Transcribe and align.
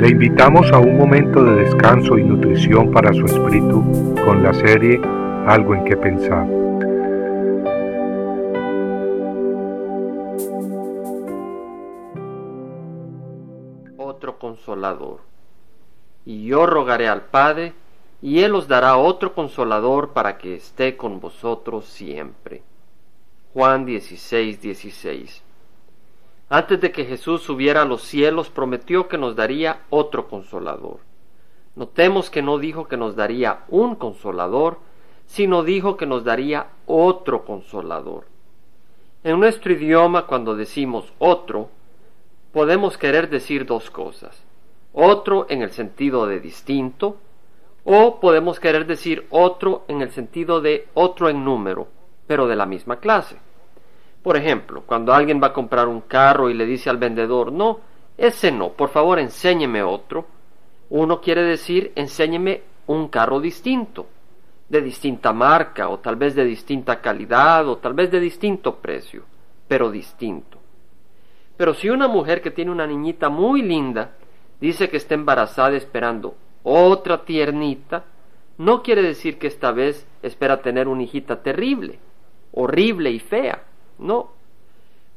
Le 0.00 0.08
invitamos 0.08 0.72
a 0.72 0.78
un 0.78 0.96
momento 0.96 1.44
de 1.44 1.56
descanso 1.56 2.16
y 2.16 2.24
nutrición 2.24 2.90
para 2.90 3.12
su 3.12 3.26
espíritu 3.26 3.84
con 4.24 4.42
la 4.42 4.54
serie 4.54 4.98
Algo 5.46 5.74
en 5.74 5.84
que 5.84 5.94
pensar. 5.94 6.48
Otro 13.98 14.38
consolador. 14.38 15.20
Y 16.24 16.46
yo 16.46 16.64
rogaré 16.64 17.06
al 17.06 17.26
Padre, 17.26 17.74
y 18.22 18.38
Él 18.40 18.54
os 18.54 18.68
dará 18.68 18.96
otro 18.96 19.34
consolador 19.34 20.14
para 20.14 20.38
que 20.38 20.54
esté 20.54 20.96
con 20.96 21.20
vosotros 21.20 21.84
siempre. 21.84 22.62
Juan 23.52 23.84
16, 23.84 24.62
16. 24.62 25.49
Antes 26.52 26.80
de 26.80 26.90
que 26.90 27.04
Jesús 27.04 27.42
subiera 27.42 27.82
a 27.82 27.84
los 27.84 28.02
cielos, 28.02 28.50
prometió 28.50 29.06
que 29.06 29.16
nos 29.16 29.36
daría 29.36 29.82
otro 29.88 30.28
consolador. 30.28 30.98
Notemos 31.76 32.28
que 32.28 32.42
no 32.42 32.58
dijo 32.58 32.88
que 32.88 32.96
nos 32.96 33.14
daría 33.14 33.60
un 33.68 33.94
consolador, 33.94 34.78
sino 35.26 35.62
dijo 35.62 35.96
que 35.96 36.06
nos 36.06 36.24
daría 36.24 36.66
otro 36.86 37.44
consolador. 37.44 38.24
En 39.22 39.38
nuestro 39.38 39.72
idioma, 39.72 40.26
cuando 40.26 40.56
decimos 40.56 41.12
otro, 41.20 41.68
podemos 42.52 42.98
querer 42.98 43.30
decir 43.30 43.64
dos 43.64 43.88
cosas. 43.88 44.42
Otro 44.92 45.46
en 45.48 45.62
el 45.62 45.70
sentido 45.70 46.26
de 46.26 46.40
distinto, 46.40 47.16
o 47.84 48.18
podemos 48.18 48.58
querer 48.58 48.86
decir 48.86 49.24
otro 49.30 49.84
en 49.86 50.02
el 50.02 50.10
sentido 50.10 50.60
de 50.60 50.88
otro 50.94 51.28
en 51.28 51.44
número, 51.44 51.86
pero 52.26 52.48
de 52.48 52.56
la 52.56 52.66
misma 52.66 52.96
clase. 52.96 53.36
Por 54.22 54.36
ejemplo, 54.36 54.82
cuando 54.84 55.14
alguien 55.14 55.40
va 55.42 55.48
a 55.48 55.52
comprar 55.52 55.88
un 55.88 56.02
carro 56.02 56.50
y 56.50 56.54
le 56.54 56.66
dice 56.66 56.90
al 56.90 56.98
vendedor, 56.98 57.52
no, 57.52 57.80
ese 58.18 58.52
no, 58.52 58.70
por 58.70 58.90
favor 58.90 59.18
enséñeme 59.18 59.82
otro, 59.82 60.26
uno 60.90 61.20
quiere 61.20 61.42
decir 61.42 61.92
enséñeme 61.94 62.62
un 62.86 63.08
carro 63.08 63.40
distinto, 63.40 64.06
de 64.68 64.82
distinta 64.82 65.32
marca, 65.32 65.88
o 65.88 65.98
tal 65.98 66.16
vez 66.16 66.34
de 66.34 66.44
distinta 66.44 67.00
calidad, 67.00 67.66
o 67.66 67.78
tal 67.78 67.94
vez 67.94 68.10
de 68.10 68.20
distinto 68.20 68.76
precio, 68.76 69.24
pero 69.66 69.90
distinto. 69.90 70.58
Pero 71.56 71.74
si 71.74 71.88
una 71.88 72.06
mujer 72.06 72.42
que 72.42 72.50
tiene 72.50 72.70
una 72.70 72.86
niñita 72.86 73.28
muy 73.30 73.62
linda 73.62 74.12
dice 74.60 74.88
que 74.90 74.98
está 74.98 75.14
embarazada 75.14 75.76
esperando 75.76 76.34
otra 76.62 77.24
tiernita, 77.24 78.04
no 78.58 78.82
quiere 78.82 79.02
decir 79.02 79.38
que 79.38 79.46
esta 79.46 79.72
vez 79.72 80.06
espera 80.22 80.60
tener 80.60 80.88
una 80.88 81.02
hijita 81.02 81.42
terrible, 81.42 81.98
horrible 82.52 83.10
y 83.10 83.18
fea 83.18 83.64
no. 84.00 84.30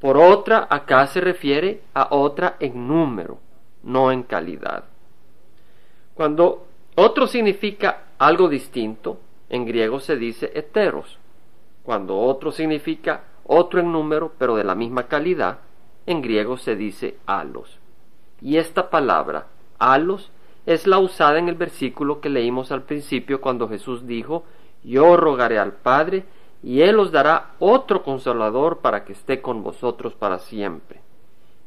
Por 0.00 0.18
otra, 0.18 0.66
acá 0.68 1.06
se 1.06 1.20
refiere 1.20 1.82
a 1.94 2.08
otra 2.10 2.56
en 2.60 2.86
número, 2.86 3.38
no 3.82 4.12
en 4.12 4.22
calidad. 4.22 4.84
Cuando 6.14 6.66
otro 6.96 7.26
significa 7.26 8.04
algo 8.18 8.48
distinto, 8.48 9.18
en 9.48 9.64
griego 9.64 10.00
se 10.00 10.16
dice 10.16 10.52
heteros. 10.54 11.18
Cuando 11.82 12.18
otro 12.18 12.52
significa 12.52 13.24
otro 13.46 13.80
en 13.80 13.92
número, 13.92 14.32
pero 14.38 14.56
de 14.56 14.64
la 14.64 14.74
misma 14.74 15.04
calidad, 15.04 15.58
en 16.06 16.22
griego 16.22 16.56
se 16.56 16.76
dice 16.76 17.16
alos. 17.26 17.78
Y 18.40 18.56
esta 18.58 18.90
palabra, 18.90 19.46
alos, 19.78 20.30
es 20.66 20.86
la 20.86 20.98
usada 20.98 21.38
en 21.38 21.48
el 21.48 21.54
versículo 21.54 22.20
que 22.20 22.30
leímos 22.30 22.72
al 22.72 22.82
principio 22.82 23.40
cuando 23.40 23.68
Jesús 23.68 24.06
dijo, 24.06 24.44
yo 24.82 25.16
rogaré 25.16 25.58
al 25.58 25.72
Padre 25.72 26.24
y 26.64 26.80
Él 26.80 26.98
os 26.98 27.12
dará 27.12 27.50
otro 27.58 28.02
consolador 28.02 28.78
para 28.78 29.04
que 29.04 29.12
esté 29.12 29.42
con 29.42 29.62
vosotros 29.62 30.14
para 30.14 30.38
siempre. 30.38 31.02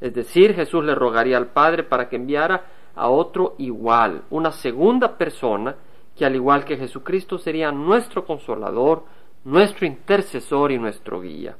Es 0.02 0.14
decir, 0.16 0.56
Jesús 0.56 0.84
le 0.84 0.95
rogaría 0.95 1.38
al 1.38 1.48
Padre 1.48 1.84
para 1.84 2.09
que 2.09 2.16
enviara 2.16 2.66
a 2.95 3.08
otro 3.09 3.54
igual, 3.59 4.23
una 4.31 4.52
segunda 4.52 5.16
persona, 5.16 5.76
que 6.16 6.26
al 6.26 6.36
igual 6.36 6.66
que 6.66 6.78
Jesucristo 6.78 7.38
sería 7.38 7.72
nuestro 7.72 8.26
consolador, 8.26 9.04
nuestro 9.45 9.86
intercesor 9.86 10.71
y 10.71 10.80
nuestro 10.80 11.21
guía. 11.21 11.55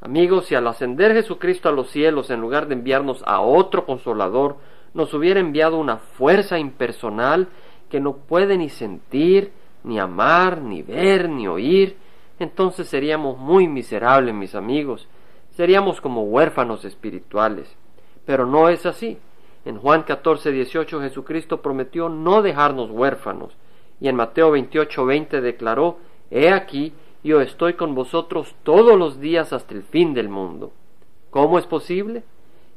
Amigos, 0.00 0.46
si 0.46 0.56
al 0.56 0.66
ascender 0.66 1.12
Jesucristo 1.12 1.68
a 1.68 1.72
los 1.72 1.90
cielos, 1.90 2.28
en 2.30 2.40
lugar 2.40 2.66
de 2.66 2.74
enviarnos 2.74 3.22
a 3.24 3.40
otro 3.40 3.86
consolador, 3.86 4.56
nos 4.94 5.14
hubiera 5.14 5.38
enviado 5.38 5.78
una 5.78 5.98
fuerza 5.98 6.58
impersonal 6.58 7.46
que 7.88 8.00
no 8.00 8.16
puede 8.16 8.58
ni 8.58 8.68
sentir, 8.68 9.52
ni 9.84 10.00
amar, 10.00 10.60
ni 10.60 10.82
ver, 10.82 11.28
ni 11.28 11.46
oír, 11.46 11.96
entonces 12.38 12.88
seríamos 12.88 13.38
muy 13.38 13.68
miserables, 13.68 14.34
mis 14.34 14.54
amigos, 14.54 15.08
seríamos 15.50 16.00
como 16.00 16.22
huérfanos 16.22 16.84
espirituales. 16.84 17.68
Pero 18.24 18.46
no 18.46 18.68
es 18.68 18.86
así. 18.86 19.18
En 19.64 19.78
Juan 19.78 20.04
14, 20.04 20.52
18 20.52 21.00
Jesucristo 21.00 21.60
prometió 21.60 22.08
no 22.08 22.42
dejarnos 22.42 22.90
huérfanos, 22.90 23.56
y 24.00 24.08
en 24.08 24.16
Mateo 24.16 24.52
28, 24.52 25.04
20 25.04 25.40
declaró, 25.40 25.98
He 26.30 26.50
aquí, 26.50 26.92
yo 27.24 27.40
estoy 27.40 27.74
con 27.74 27.94
vosotros 27.94 28.54
todos 28.62 28.96
los 28.96 29.18
días 29.18 29.52
hasta 29.52 29.74
el 29.74 29.82
fin 29.82 30.14
del 30.14 30.28
mundo. 30.28 30.72
¿Cómo 31.30 31.58
es 31.58 31.66
posible? 31.66 32.22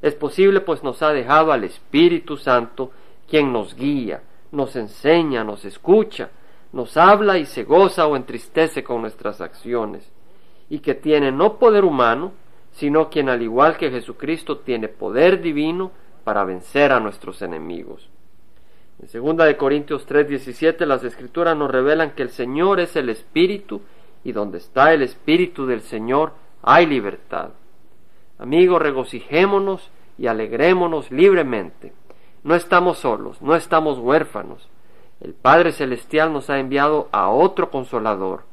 Es 0.02 0.16
posible 0.16 0.62
pues 0.62 0.84
nos 0.84 1.02
ha 1.04 1.12
dejado 1.14 1.52
al 1.52 1.64
Espíritu 1.64 2.38
Santo, 2.38 2.92
quien 3.30 3.54
nos 3.54 3.76
guía, 3.76 4.24
nos 4.52 4.76
enseña, 4.76 5.44
nos 5.44 5.64
escucha, 5.64 6.32
nos 6.74 6.96
habla 6.98 7.38
y 7.38 7.46
se 7.46 7.64
goza 7.64 8.08
o 8.08 8.16
entristece 8.16 8.84
con 8.84 9.02
nuestras 9.02 9.42
acciones, 9.42 10.10
y 10.70 10.80
que 10.80 10.96
tiene 10.96 11.32
no 11.32 11.58
poder 11.58 11.84
humano, 11.84 12.32
sino 12.72 13.10
quien 13.10 13.30
al 13.30 13.42
igual 13.42 13.78
que 13.78 13.92
Jesucristo 13.92 14.60
tiene 14.60 14.88
poder 14.88 15.42
divino 15.42 15.92
para 16.24 16.46
vencer 16.46 16.92
a 16.92 17.00
nuestros 17.00 17.42
enemigos. 17.42 18.10
En 19.02 19.08
2 19.12 19.46
de 19.48 19.58
Corintios 19.58 20.06
3:17 20.06 20.86
las 20.86 21.04
escrituras 21.04 21.58
nos 21.58 21.72
revelan 21.72 22.12
que 22.12 22.22
el 22.22 22.30
Señor 22.30 22.80
es 22.80 22.96
el 22.96 23.10
Espíritu 23.10 23.82
y 24.24 24.32
donde 24.32 24.60
está 24.60 24.94
el 24.94 25.02
Espíritu 25.02 25.66
del 25.66 25.82
Señor 25.82 26.34
hay 26.62 26.86
libertad. 26.86 27.50
Amigos, 28.38 28.82
regocijémonos 28.82 29.90
y 30.18 30.28
alegrémonos 30.28 31.12
libremente. 31.12 31.94
No 32.44 32.56
estamos 32.56 33.00
solos, 33.00 33.42
no 33.42 33.56
estamos 33.56 33.98
huérfanos. 33.98 34.68
El 35.22 35.36
Padre 35.36 35.72
Celestial 35.72 36.34
nos 36.34 36.50
ha 36.50 36.58
enviado 36.58 37.08
a 37.12 37.30
otro 37.30 37.70
consolador, 37.70 38.44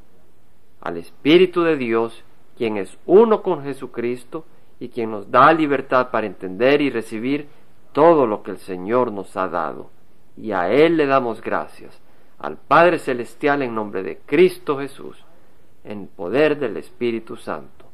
al 0.83 0.99
Espíritu 0.99 1.63
de 1.63 1.77
Dios, 1.77 2.25
quien 2.59 2.77
es 2.77 2.99
uno 3.07 3.43
con 3.43 3.65
Jesucristo 3.65 4.45
y 4.79 4.91
quien 4.91 5.11
nos 5.11 5.31
da 5.31 5.53
libertad 5.55 6.11
para 6.11 6.27
entender 6.27 6.83
y 6.83 6.91
recibir 6.91 7.49
todo 7.93 8.27
lo 8.27 8.43
que 8.43 8.51
el 8.51 8.59
Señor 8.59 9.13
nos 9.13 9.35
ha 9.37 9.49
dado. 9.49 9.91
Y 10.37 10.53
a 10.53 10.71
Él 10.71 10.99
le 10.99 11.07
damos 11.07 11.41
gracias, 11.41 11.99
al 12.39 12.59
Padre 12.59 12.99
Celestial 12.99 13.63
en 13.63 13.75
nombre 13.75 14.03
de 14.03 14.19
Cristo 14.19 14.79
Jesús, 14.79 15.25
en 15.85 16.07
poder 16.07 16.59
del 16.59 16.77
Espíritu 16.77 17.37
Santo. 17.37 17.87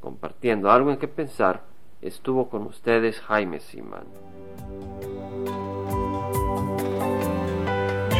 Compartiendo 0.00 0.70
algo 0.70 0.90
en 0.90 0.96
que 0.96 1.08
pensar, 1.08 1.62
estuvo 2.00 2.48
con 2.48 2.62
ustedes 2.62 3.20
Jaime 3.20 3.60
Simán. 3.60 4.06